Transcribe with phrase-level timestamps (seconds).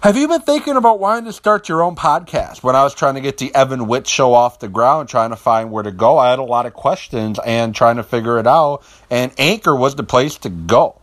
[0.00, 2.62] Have you been thinking about wanting to start your own podcast?
[2.62, 5.36] When I was trying to get the Evan Wit show off the ground, trying to
[5.36, 8.46] find where to go, I had a lot of questions and trying to figure it
[8.46, 8.84] out.
[9.10, 11.00] And Anchor was the place to go.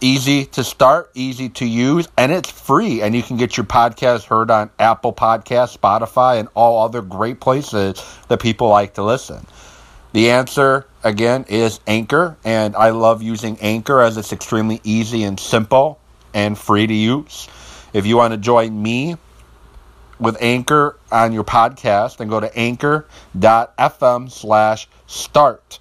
[0.00, 3.00] Easy to start, easy to use, and it's free.
[3.00, 7.38] And you can get your podcast heard on Apple Podcasts, Spotify, and all other great
[7.38, 9.46] places that people like to listen.
[10.14, 12.36] The answer, again, is Anchor.
[12.42, 16.00] And I love using Anchor as it's extremely easy and simple
[16.34, 17.48] and free to use.
[17.92, 19.16] If you want to join me
[20.20, 25.80] with Anchor on your podcast, then go to anchor.fm slash start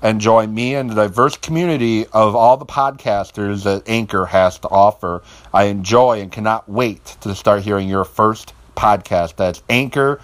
[0.00, 4.68] and join me and the diverse community of all the podcasters that Anchor has to
[4.68, 5.22] offer.
[5.52, 9.34] I enjoy and cannot wait to start hearing your first podcast.
[9.34, 10.20] That's anchor.fm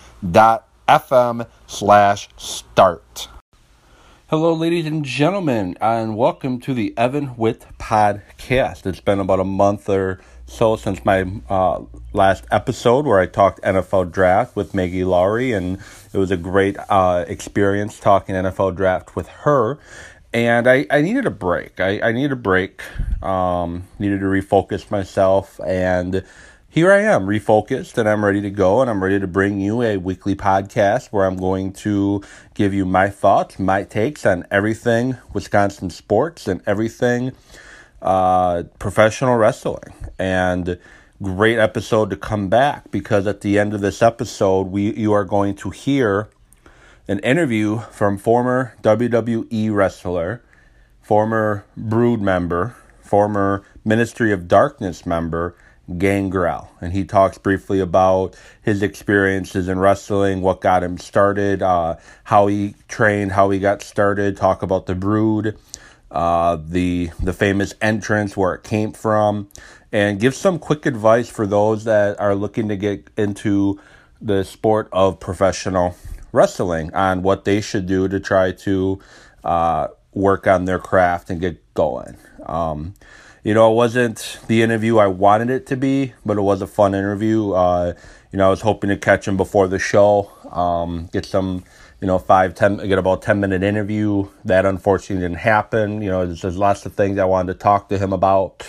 [1.67, 3.29] slash start.
[4.29, 8.87] Hello, ladies and gentlemen, and welcome to the Evan Wit podcast.
[8.87, 13.63] It's been about a month or so since my uh, last episode where I talked
[13.63, 15.79] NFL draft with Maggie Laurie, and
[16.13, 19.79] it was a great uh, experience talking NFL draft with her.
[20.33, 21.79] And I, I needed a break.
[21.81, 22.83] I, I needed a break.
[23.23, 25.61] Um, needed to refocus myself.
[25.65, 26.25] And
[26.69, 28.81] here I am, refocused, and I'm ready to go.
[28.81, 32.21] And I'm ready to bring you a weekly podcast where I'm going to
[32.55, 37.33] give you my thoughts, my takes on everything Wisconsin sports and everything
[38.05, 39.93] uh, professional wrestling.
[40.19, 40.79] And
[41.23, 45.25] great episode to come back because at the end of this episode, we you are
[45.25, 46.29] going to hear
[47.09, 50.43] an interview from former WWE wrestler,
[51.03, 55.55] former Brood member, former Ministry of Darkness member,
[55.99, 56.71] Gangrel.
[56.81, 62.47] And he talks briefly about his experiences in wrestling, what got him started, uh, how
[62.47, 65.59] he trained, how he got started, talk about the Brood,
[66.15, 69.49] uh, the the famous entrance, where it came from,
[69.93, 73.81] and give some quick advice for those that are looking to get into
[74.21, 75.97] the sport of professional
[76.33, 78.99] wrestling on what they should do to try to
[79.43, 82.17] uh, work on their craft and get going.
[82.47, 82.95] Um,
[83.43, 86.67] you know, it wasn't the interview I wanted it to be, but it was a
[86.67, 87.53] fun interview.
[87.53, 87.95] Uh,
[88.33, 91.65] you know, I was hoping to catch him before the show, um, get some
[92.05, 94.29] you know, five, ten, get about 10 minute interview.
[94.45, 96.03] That unfortunately didn't happen.
[96.03, 98.63] You know, there's, there's lots of things I wanted to talk to him about.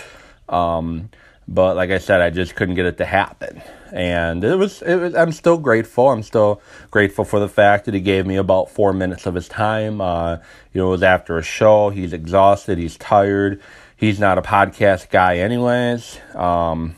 [0.48, 1.10] Um,
[1.46, 3.60] but like I said, I just couldn't get it to happen.
[3.92, 6.08] And it was, it was, I'm still grateful.
[6.08, 9.48] I'm still grateful for the fact that he gave me about four minutes of his
[9.48, 10.00] time.
[10.00, 10.38] Uh,
[10.72, 11.90] you know, it was after a show.
[11.90, 12.78] He's exhausted.
[12.78, 13.60] He's tired.
[13.98, 16.18] He's not a podcast guy anyways.
[16.34, 16.96] Um,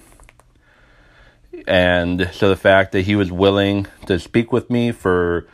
[1.66, 5.48] and so the fact that he was willing to speak with me for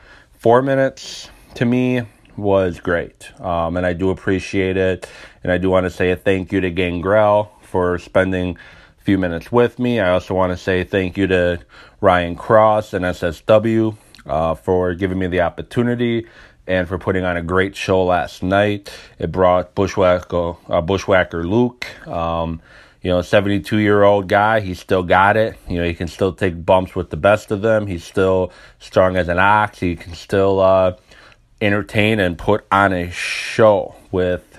[0.44, 2.02] four minutes to me
[2.36, 3.32] was great.
[3.40, 5.08] Um, and I do appreciate it.
[5.42, 8.58] And I do want to say a thank you to Gangrel for spending
[9.00, 10.00] a few minutes with me.
[10.00, 11.60] I also want to say thank you to
[12.02, 13.96] Ryan Cross and SSW
[14.26, 16.26] uh, for giving me the opportunity
[16.66, 18.92] and for putting on a great show last night.
[19.18, 21.86] It brought Bushwhacker, uh, Bushwhacker Luke.
[22.06, 22.60] Um,
[23.04, 25.58] you know, 72 year old guy, he still got it.
[25.68, 27.86] You know, he can still take bumps with the best of them.
[27.86, 29.78] He's still strong as an ox.
[29.78, 30.96] He can still uh,
[31.60, 34.58] entertain and put on a show with,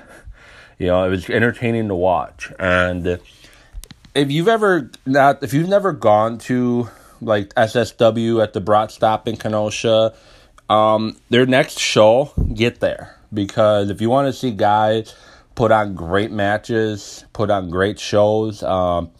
[0.78, 2.54] you know, it was entertaining to watch.
[2.60, 3.20] And
[4.14, 6.88] if you've ever not, if you've never gone to
[7.22, 10.14] like SSW at the Brat Stop in Kenosha,
[10.70, 15.16] um, their next show, get there because if you want to see guys
[15.56, 19.12] put on great matches, put on great shows, um,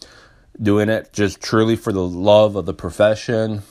[0.60, 3.62] doing it just truly for the love of the profession.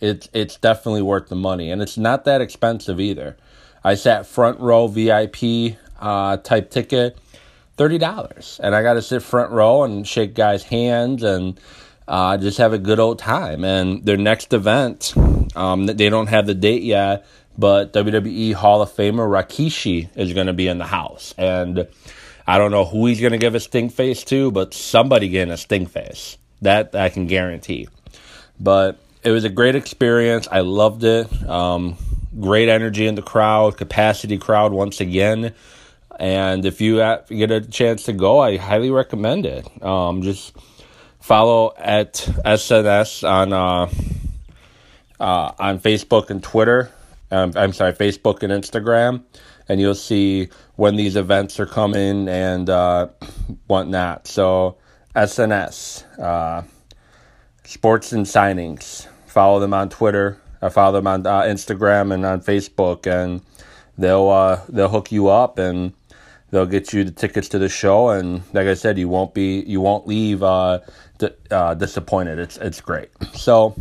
[0.00, 3.36] It's it's definitely worth the money, and it's not that expensive either.
[3.84, 7.18] I sat front row VIP uh, type ticket,
[7.76, 11.60] thirty dollars, and I got to sit front row and shake guys' hands and
[12.08, 13.62] uh, just have a good old time.
[13.62, 15.14] And their next event,
[15.54, 17.26] um, they don't have the date yet,
[17.60, 21.86] but WWE Hall of Famer Rikishi is going to be in the house, and
[22.46, 25.52] I don't know who he's going to give a stink face to, but somebody getting
[25.52, 26.38] a stink face.
[26.62, 27.88] That I can guarantee.
[28.58, 30.48] But it was a great experience.
[30.50, 31.30] I loved it.
[31.48, 31.96] Um,
[32.38, 35.54] great energy in the crowd, capacity crowd once again.
[36.18, 36.96] And if you
[37.28, 39.66] get a chance to go, I highly recommend it.
[39.82, 40.54] Um, just
[41.20, 42.14] follow at
[42.44, 43.90] SNS on uh,
[45.18, 46.90] uh, on Facebook and Twitter.
[47.30, 49.24] Um, I'm sorry, Facebook and Instagram
[49.70, 53.06] and you'll see when these events are coming and uh,
[53.68, 54.26] whatnot.
[54.26, 54.78] So,
[55.14, 56.62] SNS, uh,
[57.64, 59.06] Sports and Signings.
[59.26, 60.40] Follow them on Twitter.
[60.60, 63.42] I follow them on uh, Instagram and on Facebook, and
[63.96, 65.92] they'll uh, they'll hook you up and
[66.50, 68.08] they'll get you the tickets to the show.
[68.08, 70.80] And like I said, you won't be you won't leave uh,
[71.52, 72.40] uh, disappointed.
[72.40, 73.10] It's it's great.
[73.34, 73.76] So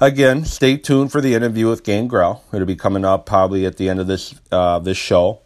[0.00, 2.44] again, stay tuned for the interview with Gangrel.
[2.52, 5.40] It'll be coming up probably at the end of this uh, this show.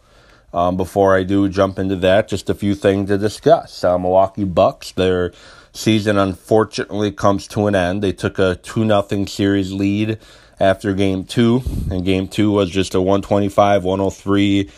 [0.51, 3.83] Um, before I do jump into that, just a few things to discuss.
[3.83, 5.31] Uh, Milwaukee Bucks, their
[5.73, 8.01] season unfortunately comes to an end.
[8.01, 10.17] They took a 2 0 series lead
[10.59, 14.69] after game two, and game two was just a 125 103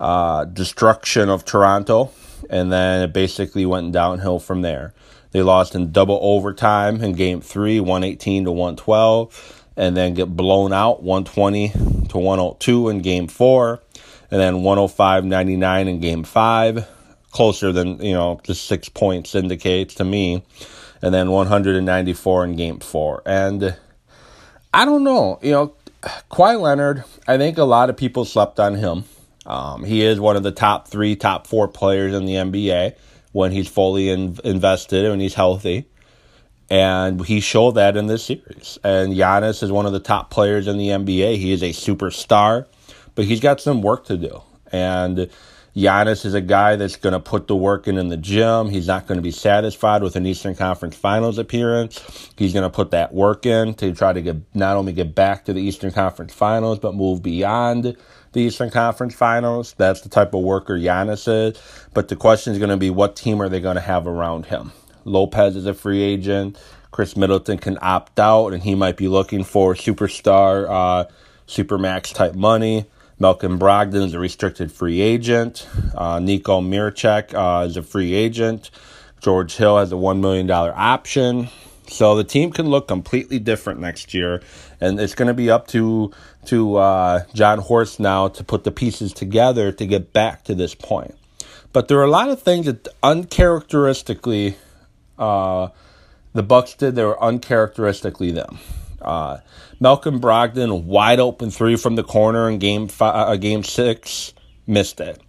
[0.00, 2.10] uh, destruction of Toronto,
[2.50, 4.92] and then it basically went downhill from there.
[5.32, 10.72] They lost in double overtime in game three, 118 to 112, and then get blown
[10.72, 11.70] out 120
[12.08, 13.82] to 102 in game four,
[14.30, 16.86] and then 105 99 in game five.
[17.30, 20.44] Closer than, you know, just six points indicates to me.
[21.00, 23.22] And then 194 in game four.
[23.24, 23.74] And
[24.72, 25.74] I don't know, you know,
[26.30, 29.04] Kawhi Leonard, I think a lot of people slept on him.
[29.46, 32.96] Um, he is one of the top three, top four players in the NBA
[33.32, 35.88] when he's fully in, invested and he's healthy.
[36.70, 38.78] And he showed that in this series.
[38.82, 41.36] And Giannis is one of the top players in the NBA.
[41.36, 42.66] He is a superstar,
[43.14, 44.42] but he's got some work to do.
[44.70, 45.28] And
[45.76, 48.68] Giannis is a guy that's going to put the work in in the gym.
[48.68, 52.30] He's not going to be satisfied with an Eastern Conference Finals appearance.
[52.36, 55.46] He's going to put that work in to try to get not only get back
[55.46, 57.96] to the Eastern Conference Finals, but move beyond
[58.32, 59.74] the Eastern Conference Finals.
[59.76, 61.60] That's the type of worker Giannis is.
[61.94, 64.46] But the question is going to be what team are they going to have around
[64.46, 64.72] him?
[65.04, 66.58] Lopez is a free agent.
[66.90, 71.10] Khris Middleton can opt out, and he might be looking for superstar, uh,
[71.46, 72.86] supermax type money.
[73.18, 75.66] Malcolm Brogdon is a restricted free agent.
[75.94, 78.70] Uh, Nico Mirotic uh, is a free agent.
[79.20, 81.48] George Hill has a $1 million option.
[81.88, 84.42] So the team can look completely different next year,
[84.80, 86.12] and it's going to be up to
[86.46, 90.74] to uh, Jon Horst now to put the pieces together to get back to this
[90.74, 91.16] point.
[91.72, 94.56] But there are a lot of things that uncharacteristically
[95.18, 95.68] uh,
[96.32, 96.94] the Bucks did.
[96.94, 98.58] They were uncharacteristically them.
[99.00, 99.38] Uh,
[99.80, 104.32] Malcolm Brogdon wide open three from the corner in game five, uh, game six,
[104.66, 105.20] missed it.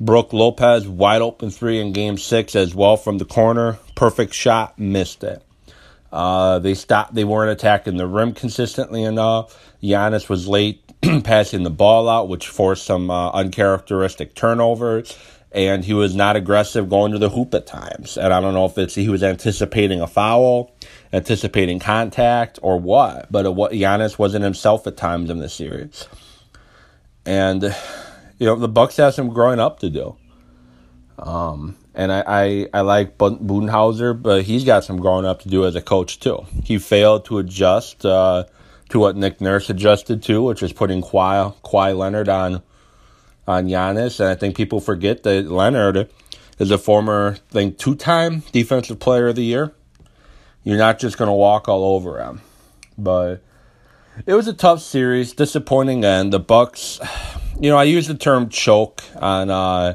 [0.00, 4.78] Brook Lopez wide open three in game six as well from the corner, perfect shot,
[4.78, 5.42] missed it.
[6.12, 7.14] Uh, they stopped.
[7.14, 9.72] They weren't attacking the rim consistently enough.
[9.82, 10.82] Giannis was late
[11.24, 15.16] passing the ball out, which forced some uh, uncharacteristic turnovers.
[15.50, 18.18] And he was not aggressive going to the hoop at times.
[18.18, 20.74] And I don't know if it's he was anticipating a foul,
[21.12, 23.32] anticipating contact, or what.
[23.32, 26.06] But it, Giannis wasn't himself at times in the series.
[27.24, 27.74] And
[28.38, 30.16] you know the Bucks have some growing up to do.
[31.18, 35.66] Um, and I, I, I like Budenholzer, but he's got some growing up to do
[35.66, 36.46] as a coach too.
[36.62, 38.44] He failed to adjust uh,
[38.90, 42.62] to what Nick Nurse adjusted to, which is putting Kawhi, Kawhi Leonard on
[43.48, 44.20] on Giannis.
[44.20, 46.08] And I think people forget that Leonard
[46.58, 49.74] is a former, I think, two time Defensive Player of the Year.
[50.62, 52.42] You're not just going to walk all over him,
[52.96, 53.42] but
[54.26, 56.32] it was a tough series, disappointing end.
[56.32, 57.00] The Bucks,
[57.60, 59.50] you know, I use the term choke on.
[59.50, 59.94] Uh,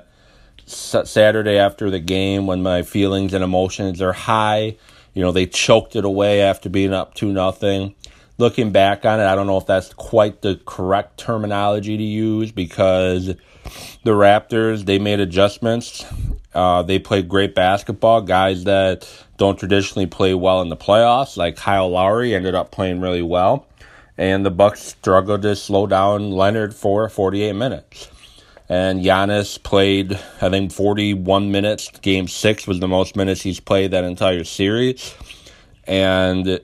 [0.73, 4.75] Saturday after the game when my feelings and emotions are high.
[5.13, 7.95] You know, they choked it away after being up 2 nothing.
[8.37, 12.51] Looking back on it, I don't know if that's quite the correct terminology to use
[12.51, 13.27] because
[14.03, 16.03] the Raptors, they made adjustments.
[16.53, 18.21] Uh, they played great basketball.
[18.21, 23.01] Guys that don't traditionally play well in the playoffs, like Kyle Lowry, ended up playing
[23.01, 23.67] really well.
[24.17, 28.09] And the Bucks struggled to slow down Leonard for 48 minutes
[28.73, 31.91] and Giannis played, I think, 41 minutes.
[32.01, 35.13] Game six was the most minutes he's played that entire series.
[35.83, 36.59] And,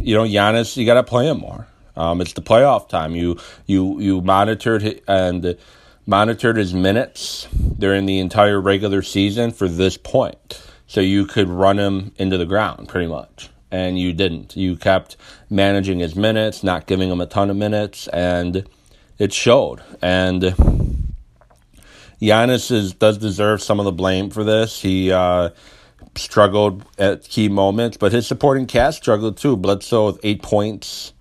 [0.00, 1.66] you know, Giannis, you got to play him more.
[1.96, 3.14] Um, it's the playoff time.
[3.14, 5.58] You you you monitored and
[6.06, 7.46] monitored his minutes
[7.78, 12.46] during the entire regular season for this point, so you could run him into the
[12.46, 13.50] ground pretty much.
[13.70, 14.56] And you didn't.
[14.56, 15.18] You kept
[15.50, 18.66] managing his minutes, not giving him a ton of minutes, and
[19.18, 19.82] it showed.
[20.00, 20.97] And
[22.20, 24.80] Giannis is, does deserve some of the blame for this.
[24.80, 25.50] He uh,
[26.16, 29.56] struggled at key moments, but his supporting cast struggled too.
[29.56, 31.12] Bledsoe with eight points,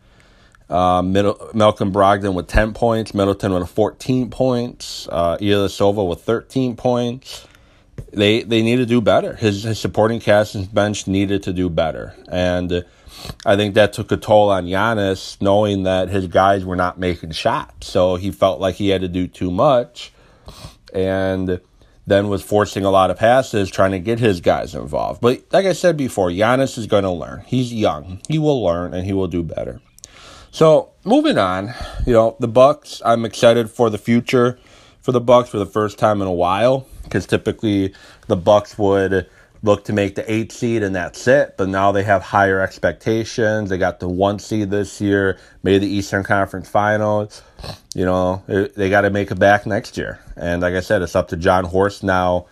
[0.69, 6.75] uh, Middle, Malcolm Brogdon with 10 points, Middleton with 14 points, uh, Ilyasova with 13
[6.75, 7.47] points.
[8.13, 9.35] They they need to do better.
[9.35, 12.15] His, his supporting cast and bench needed to do better.
[12.29, 12.85] And
[13.45, 17.31] I think that took a toll on Giannis, knowing that his guys were not making
[17.31, 17.87] shots.
[17.87, 20.13] So he felt like he had to do too much
[20.93, 21.59] and
[22.05, 25.21] then was forcing a lot of passes, trying to get his guys involved.
[25.21, 27.41] But like I said before, Giannis is going to learn.
[27.45, 28.21] He's young.
[28.29, 29.81] He will learn and he will do better.
[30.51, 31.73] So moving on,
[32.05, 33.01] you know the Bucks.
[33.05, 34.57] I'm excited for the future
[35.01, 37.93] for the Bucks for the first time in a while because typically
[38.27, 39.29] the Bucks would
[39.63, 41.55] look to make the eight seed and that's it.
[41.57, 43.69] But now they have higher expectations.
[43.69, 47.41] They got the one seed this year, made the Eastern Conference Finals.
[47.95, 50.19] You know, they got to make it back next year.
[50.35, 52.47] And like I said, it's up to Jon Horst now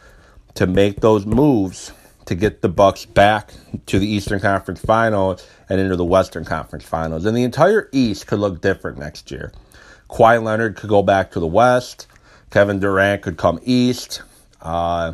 [0.56, 1.92] to make those moves
[2.26, 3.54] to get the Bucks back
[3.86, 7.26] to the Eastern Conference Finals and into the Western Conference Finals.
[7.26, 9.52] And the entire East could look different next year.
[10.10, 12.08] Kawhi Leonard could go back to the West.
[12.50, 14.24] Kevin Durant could come East.
[14.62, 15.14] Uh,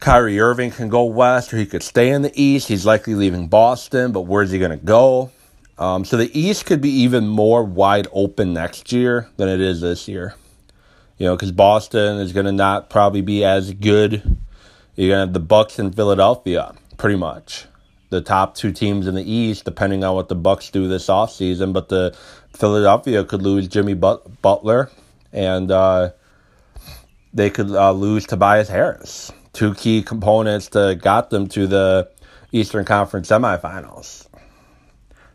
[0.00, 2.68] Kyrie Irving can go west, or he could stay in the East.
[2.68, 5.32] He's likely leaving Boston, but where's he going to go?
[5.76, 9.80] Um, so the East could be even more wide open next year than it is
[9.80, 10.34] this year.
[11.18, 14.38] You know, because Boston is going to not probably be as good.
[14.94, 17.66] You're going to have the Bucks in Philadelphia, pretty much.
[18.10, 21.72] The top two teams in the East, depending on what the Bucks do this offseason.
[21.72, 22.16] But the
[22.54, 24.90] Philadelphia could lose Jimmy Butler,
[25.32, 26.10] and uh,
[27.34, 32.08] they could uh, lose Tobias Harris two key components to got them to the
[32.52, 34.28] Eastern Conference semifinals.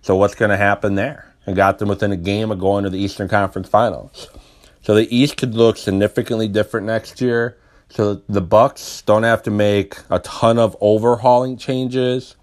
[0.02, 1.36] So what's going to happen there?
[1.46, 4.30] And got them within a game of going to the Eastern Conference Finals.
[4.82, 7.58] So the East could look significantly different next year.
[7.90, 12.38] So the Bucks don't have to make a ton of overhauling changes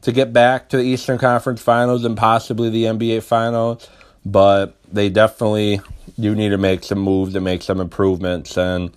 [0.00, 3.90] to get back to the Eastern Conference Finals and possibly the NBA Finals,
[4.24, 5.82] but they definitely
[6.18, 8.56] do need to make some moves and make some improvements.
[8.56, 8.90] And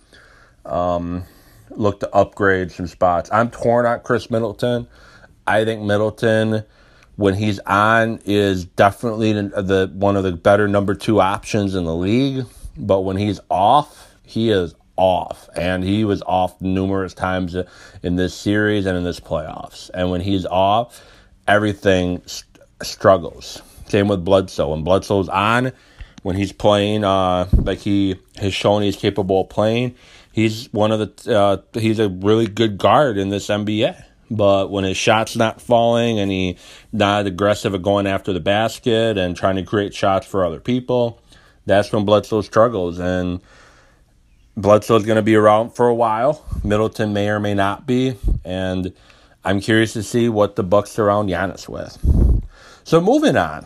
[0.65, 1.25] um,
[1.77, 3.29] look to upgrade some spots.
[3.31, 4.87] I'm torn on Khris Middleton.
[5.45, 6.63] I think Middleton,
[7.15, 11.83] when he's on, is definitely the, the one of the better number two options in
[11.85, 12.45] the league.
[12.77, 17.55] But when he's off, he is off, and he was off numerous times
[18.03, 19.89] in this series and in this playoffs.
[19.93, 21.03] And when he's off,
[21.47, 23.61] everything st- struggles.
[23.87, 24.69] Same with Bledsoe.
[24.69, 25.71] When Bledsoe's on,
[26.23, 29.95] when he's playing uh, like he has shown he's capable of playing,
[30.31, 34.03] he's one of the uh, he's a really good guard in this NBA.
[34.31, 36.57] But when his shot's not falling and he
[36.91, 41.21] not aggressive at going after the basket and trying to create shots for other people,
[41.65, 42.97] that's when Bledsoe struggles.
[42.97, 43.41] And
[44.57, 46.43] Bledsoe's going to be around for a while.
[46.63, 48.93] Middleton may or may not be, and
[49.43, 51.97] I'm curious to see what the Bucks surround Giannis with.
[52.83, 53.65] So moving on,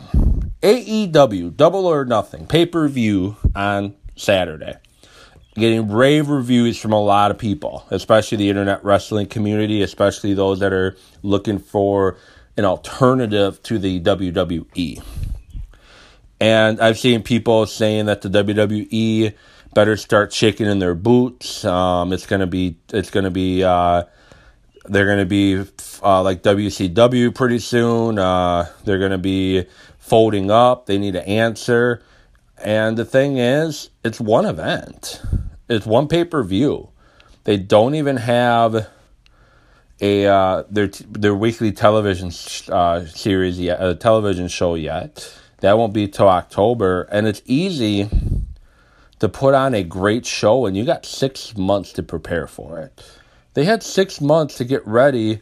[0.62, 4.76] AEW Double or Nothing pay per view on Saturday
[5.58, 10.60] getting rave reviews from a lot of people, especially the internet wrestling community, especially those
[10.60, 12.16] that are looking for
[12.56, 15.02] an alternative to the WWE.
[16.40, 19.34] And I've seen people saying that the WWE
[19.74, 21.64] better start shaking in their boots.
[21.64, 24.04] Um, it's gonna be it's gonna be uh,
[24.84, 25.64] they're gonna be
[26.02, 28.18] uh, like WCW pretty soon.
[28.18, 29.66] Uh, they're gonna be
[30.08, 30.86] folding up.
[30.86, 32.02] They need to answer.
[32.62, 35.22] And the thing is, it's one event.
[35.68, 36.88] It's one pay per view.
[37.44, 38.88] They don't even have
[40.00, 42.30] a uh, their their weekly television
[42.72, 45.32] uh, series yet, a television show yet.
[45.60, 48.08] That won't be till October, and it's easy
[49.18, 53.02] to put on a great show, and you got six months to prepare for it.
[53.54, 55.40] They had six months to get ready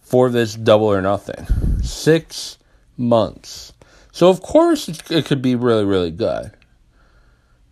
[0.00, 1.46] for this double or nothing.
[1.82, 2.58] Six
[2.96, 3.72] months.
[4.12, 6.52] So of course it could be really really good.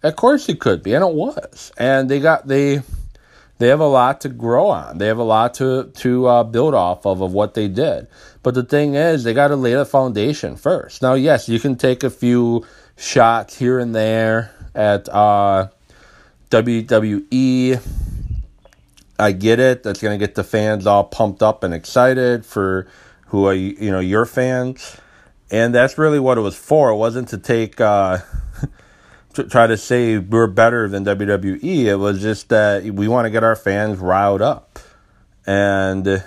[0.03, 1.73] Of course it could be, and it was.
[1.77, 2.83] And they got they
[3.59, 4.97] they have a lot to grow on.
[4.97, 8.09] They have a lot to to uh, build off of of what they did.
[8.43, 11.03] But the thing is, they got to lay the foundation first.
[11.03, 12.67] Now, yes, you can take a few
[12.97, 15.69] shots here and there at uh,
[16.51, 17.81] WWE.
[19.19, 19.83] I get it.
[19.83, 22.87] That's to get the fans all pumped up and excited for
[23.27, 24.97] who are you know your fans,
[25.51, 26.91] and that's really what it was for.
[26.91, 27.81] It wasn't to take.
[27.81, 28.19] Uh,
[29.35, 31.63] to try to say we're better than WWE.
[31.63, 34.79] It was just that we want to get our fans riled up.
[35.47, 36.23] And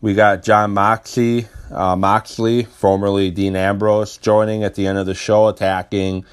[0.00, 5.14] we got Jon Moxley, uh, Moxley, formerly Dean Ambrose, joining at the end of the
[5.14, 6.24] show, attacking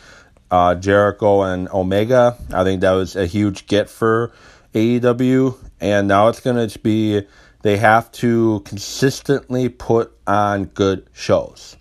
[0.50, 2.38] uh, Jericho and Omega.
[2.52, 4.32] I think that was a huge get for
[4.74, 5.58] AEW.
[5.80, 7.26] And now it's going to be
[7.62, 11.77] they have to consistently put on good shows.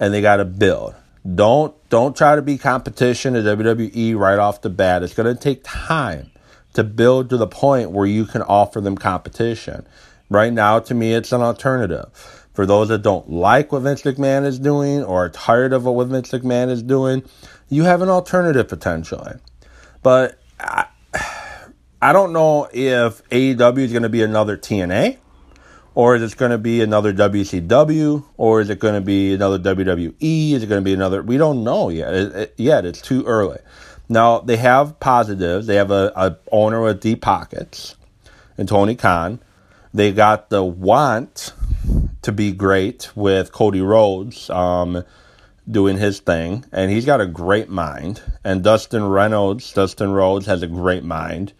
[0.00, 0.94] And they got to build.
[1.34, 5.02] Don't don't try to be competition at WWE right off the bat.
[5.02, 6.30] It's going to take time
[6.74, 9.86] to build to the point where you can offer them competition.
[10.28, 12.06] Right now, to me, it's an alternative.
[12.52, 16.06] For those that don't like what Vince McMahon is doing or are tired of what
[16.08, 17.22] Vince McMahon is doing,
[17.68, 19.34] you have an alternative potentially.
[20.02, 20.86] But I,
[22.04, 25.16] I don't know if AEW is going to be another TNA
[25.94, 28.24] or is it going to be another WCW?
[28.36, 30.52] Or is it going to be another WWE?
[30.52, 31.22] Is it going to be another?
[31.22, 32.12] We don't know yet.
[32.12, 33.58] It, it, yet it's too early.
[34.06, 35.66] Now they have positives.
[35.66, 37.96] They have a, a owner with deep pockets,
[38.58, 39.40] and Tony Khan.
[39.94, 41.54] They got the want
[42.20, 45.04] to be great with Cody Rhodes um,
[45.70, 48.20] doing his thing, and he's got a great mind.
[48.44, 51.54] And Dustin Reynolds, Dustin Rhodes has a great mind.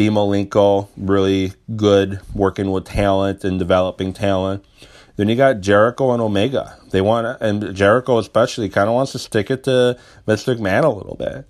[0.00, 4.64] Dean Malenko, really good working with talent and developing talent.
[5.16, 6.78] Then you got Jericho and Omega.
[6.88, 10.88] They want, and Jericho especially, kind of wants to stick it to Vince McMahon a
[10.88, 11.44] little bit.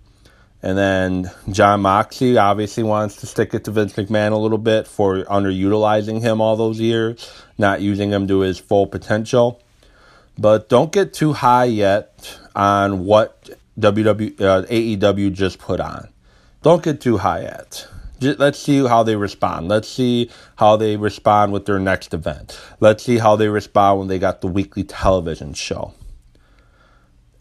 [0.65, 4.89] And then Jon Moxley obviously wants to stick it to Vince McMahon a little bit
[4.89, 9.63] for underutilizing him all those years, not using him to his full potential.
[10.37, 16.09] But don't get too high yet on what WW, uh, AEW just put on.
[16.63, 17.87] Don't get too high yet.
[18.21, 19.69] Let's see how they respond.
[19.69, 22.61] Let's see how they respond with their next event.
[22.79, 25.95] Let's see how they respond when they got the weekly television show.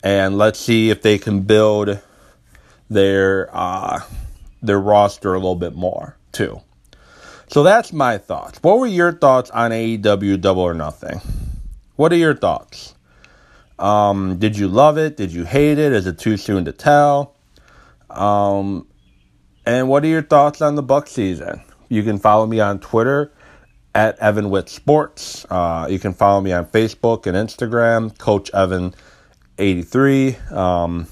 [0.02, 2.00] And let's see if they can build
[2.90, 4.02] their uh,
[4.62, 6.62] their roster a little bit more too.
[7.48, 8.60] So that's my thoughts.
[8.62, 11.20] What were your thoughts on AEW Double or Nothing?
[11.96, 12.94] What are your thoughts?
[13.80, 15.18] Um, did you love it?
[15.18, 15.92] Did you hate it?
[15.94, 17.36] Is it too soon to tell?
[18.10, 18.88] Um,
[19.66, 21.62] and what are your thoughts on the Buck season?
[21.90, 23.32] You can follow me on Twitter
[23.96, 25.46] at Evan Wit Sports.
[25.50, 28.94] Uh, you can follow me on Facebook and Instagram, Coach Evan
[29.58, 30.38] 83.
[30.52, 31.08] Um,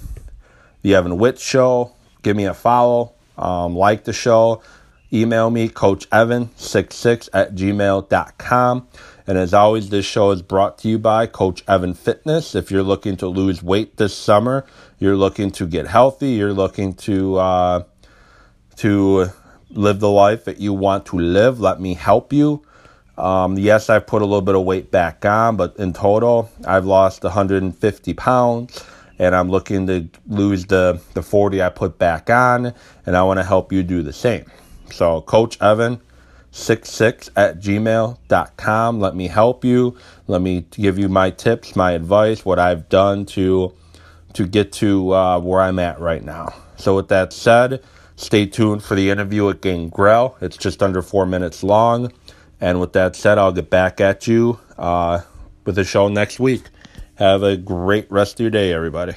[0.82, 1.94] the Evan Wit Show.
[2.22, 3.14] Give me a follow.
[3.38, 4.62] Um, like the show.
[5.12, 8.88] Email me, Coach Evan66 at gmail.com.
[9.26, 12.56] And as always, this show is brought to you by Coach Evan Fitness.
[12.56, 14.66] If you're looking to lose weight this summer,
[15.00, 17.84] you're looking to get healthy, you're looking to uh,
[18.78, 19.28] to
[19.70, 22.64] live the life that you want to live, let me help you.
[23.18, 26.86] Um, yes, I've put a little bit of weight back on, but in total, I've
[26.86, 28.86] lost 150 pounds
[29.20, 32.74] and I'm looking to lose the, the 40 I put back on,
[33.06, 34.46] and I want to help you do the same.
[34.92, 36.00] So, Coach Evan,
[36.52, 39.00] 66 at gmail.com.
[39.00, 39.98] Let me help you.
[40.28, 43.74] Let me give you my tips, my advice, what I've done to
[44.34, 46.54] to get to uh, where I'm at right now.
[46.78, 47.82] So, with that said,
[48.18, 50.36] stay tuned for the interview with Gangrel.
[50.42, 52.12] It's just under four minutes long.
[52.60, 55.22] And with that said, I'll get back at you uh,
[55.64, 56.64] with the show next week.
[57.16, 59.14] Have a great rest of your day, everybody.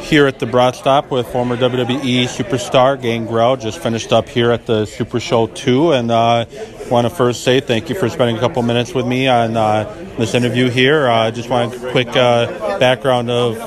[0.00, 3.56] Here at the Brat Stop with former WWE superstar Gangrel.
[3.56, 6.44] Just finished up here at the Super Show 2 and uh,
[6.90, 9.84] want to first say thank you for spending a couple minutes with me on uh,
[10.18, 11.08] this interview here.
[11.08, 13.58] I uh, just want a quick uh, background of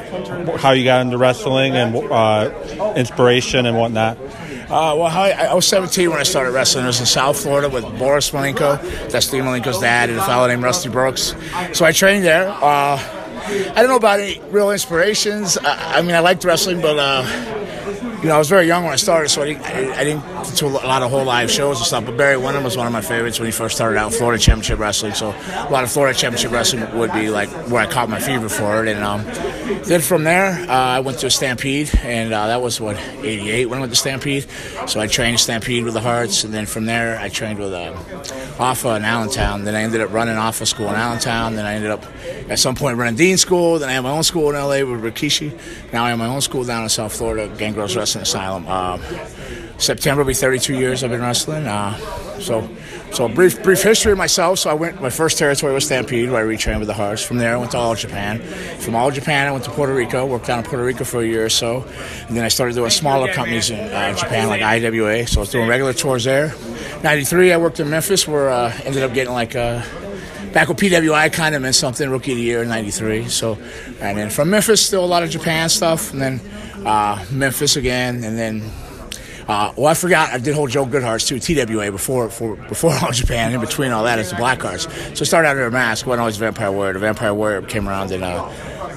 [0.60, 4.18] how you got into wrestling and uh, inspiration and whatnot.
[4.18, 6.84] Uh, well, I, I, was 17 when I started wrestling.
[6.84, 8.80] I was in South Florida with Boris Malenko,
[9.10, 11.34] that's Steve Malenko's dad, and a fellow named Rusty Brooks.
[11.74, 12.50] So I trained there.
[12.50, 13.00] Uh,
[13.50, 15.58] I don't know about any real inspirations.
[15.58, 17.59] I, I mean, I liked wrestling, but uh,
[18.22, 20.24] you know, I was very young when I started, so I didn't, I, I didn't
[20.58, 22.06] to a lot of whole live shows and stuff.
[22.06, 24.80] But Barry Windham was one of my favorites when he first started out Florida Championship
[24.80, 25.14] Wrestling.
[25.14, 28.50] So a lot of Florida Championship Wrestling would be like where I caught my fever
[28.50, 28.90] for it.
[28.90, 29.24] And um,
[29.84, 33.68] then from there, uh, I went to a Stampede, and uh, that was what '88
[33.68, 34.48] when I went to Stampede.
[34.88, 37.94] So I trained Stampede with the Hearts, and then from there I trained with uh,
[38.60, 39.64] Alpha in Allentown.
[39.64, 41.56] Then I ended up running Alpha School in Allentown.
[41.56, 42.04] Then I ended up
[42.50, 43.80] at some point running Dean School.
[43.80, 45.58] Then I had my own school in LA with Rikishi.
[45.94, 48.10] Now I have my own school down in South Florida, Gangrel's Wrestling.
[48.10, 48.68] Wrestling Asylum.
[48.68, 49.02] Um,
[49.78, 51.66] September will be 32 years I've been wrestling.
[51.66, 51.96] Uh,
[52.40, 52.68] so,
[53.12, 54.60] so a brief brief history of myself.
[54.60, 55.02] So I went.
[55.02, 57.24] My first territory was Stampede, where I retrained with the Hearts.
[57.24, 58.40] From there, I went to All Japan.
[58.80, 60.26] From All Japan, I went to Puerto Rico.
[60.26, 61.86] Worked down in Puerto Rico for a year or so,
[62.28, 65.28] and then I started doing smaller companies in uh, Japan, like IWA.
[65.28, 66.54] So I was doing regular tours there.
[67.04, 69.84] '93, I worked in Memphis, where uh, ended up getting like a
[70.54, 72.10] back with PWI kind of meant something.
[72.10, 73.28] Rookie of the year in '93.
[73.30, 73.58] So,
[74.02, 76.42] and then from Memphis, still a lot of Japan stuff, and then
[76.86, 78.70] uh, Memphis again, and then.
[79.48, 83.12] Uh, well, I forgot I did hold Joel Goodhart's too, TWA before before before all
[83.12, 83.52] Japan.
[83.52, 85.18] In between all that, it's the Blackhearts.
[85.18, 86.06] So I started out under a mask.
[86.06, 88.48] When I was Vampire Warrior, the Vampire Warrior came around in uh,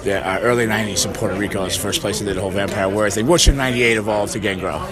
[0.05, 1.63] the uh, early '90s in Puerto Rico.
[1.63, 3.97] It was the first place I did the whole Vampire Warrior thing, which in '98
[3.97, 4.83] evolved to Gangrel.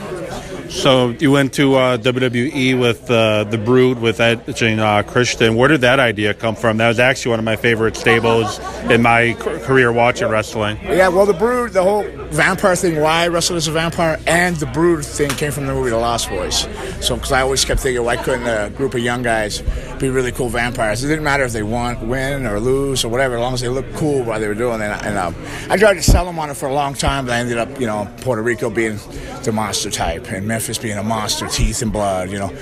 [0.70, 5.56] So you went to uh, WWE with uh, the Brood with Edge and uh, Christian.
[5.56, 6.76] Where did that idea come from?
[6.76, 10.78] That was actually one of my favorite stables in my career watching wrestling.
[10.82, 14.56] Yeah, well, the Brood, the whole vampire thing, why I wrestled as a vampire, and
[14.56, 16.68] the Brood thing came from the movie The Lost Boys.
[17.00, 19.62] So, because I always kept thinking, why couldn't a group of young guys
[19.98, 21.02] be really cool vampires?
[21.02, 23.68] It didn't matter if they won, win or lose or whatever, as long as they
[23.68, 24.90] looked cool while they were doing it.
[25.04, 25.34] And, um,
[25.68, 27.80] I tried to sell them on it for a long time, but I ended up,
[27.80, 28.98] you know, Puerto Rico being
[29.42, 32.52] the monster type, and Memphis being a monster, teeth and blood, you know.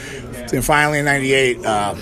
[0.48, 1.94] Then finally in '98, uh,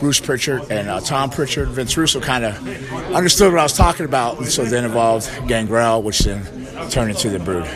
[0.00, 4.04] Bruce Pritchard and uh, Tom Pritchard, Vince Russo kind of understood what I was talking
[4.04, 7.66] about, and so then evolved Gangrel, which then turned into the Brood,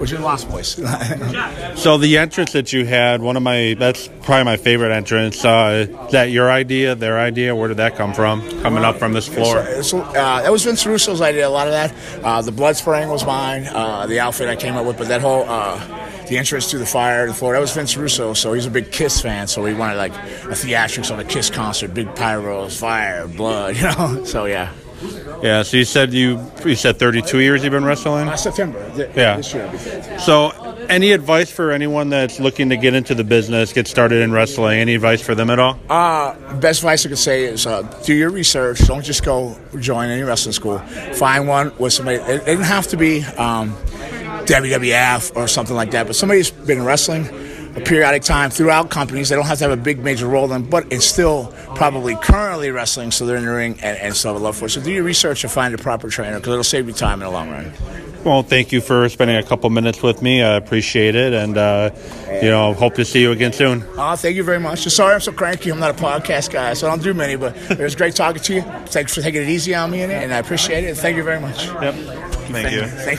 [0.00, 0.68] which is Lost Boys.
[1.78, 5.44] So the entrance that you had, one of my that's probably my favorite entrance.
[5.44, 7.54] Uh, that your idea, their idea?
[7.54, 8.42] Where did that come from?
[8.62, 9.64] Coming up from this floor.
[9.66, 11.46] It's, uh, that was Vince Russo's idea.
[11.46, 11.94] A lot of that.
[12.24, 13.66] Uh, the blood spraying was mine.
[13.66, 15.78] Uh, the outfit I came up with, but that whole uh,
[16.28, 18.34] the entrance to the fire, the floor, that was Vince Russo.
[18.34, 19.46] So he's a big Kiss fan.
[19.46, 23.76] So he wanted like a theatrics on a Kiss concert, big pyros, fire, blood.
[23.78, 24.24] You know.
[24.24, 24.72] So yeah.
[25.42, 25.62] Yeah.
[25.62, 28.28] So you said you you said 32 years you've been wrestling.
[28.28, 28.80] Uh, September.
[28.96, 29.36] Th- Yeah.
[29.36, 29.64] This year.
[29.66, 30.18] I'll be 30.
[30.20, 30.50] So,
[30.88, 34.78] any advice for anyone that's looking to get into the business, get started in wrestling?
[34.80, 35.78] Any advice for them at all?
[35.88, 38.78] Uh, best advice I could say is uh, do your research.
[38.86, 40.78] Don't just go join any wrestling school.
[41.14, 42.16] Find one with somebody.
[42.18, 43.74] It, it didn't have to be um,
[44.46, 47.24] WWF or something like that, but somebody who's been wrestling
[47.78, 49.28] a periodic time throughout companies.
[49.28, 52.70] They don't have to have a big major role in, but it's still probably currently
[52.70, 54.70] wrestling, so they're in the ring and, and still have a love for it.
[54.70, 57.26] So do your research and find a proper trainer because it'll save you time in
[57.26, 57.72] the long run.
[58.24, 60.42] Well, thank you for spending a couple minutes with me.
[60.42, 61.90] I appreciate it, and uh,
[62.42, 63.84] you know, hope to see you again soon.
[63.96, 64.80] Uh, thank you very much.
[64.80, 65.70] Sorry I'm so cranky.
[65.70, 68.42] I'm not a podcast guy, so I don't do many, but it was great talking
[68.42, 68.62] to you.
[68.86, 70.96] Thanks for taking it easy on me, and I appreciate it.
[70.96, 71.66] Thank you very much.
[71.66, 71.94] Yep.
[72.48, 72.86] Thank you.
[72.86, 73.16] Thank